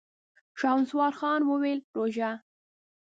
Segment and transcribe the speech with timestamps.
[0.59, 2.31] شهسوار خان وويل: روژه؟!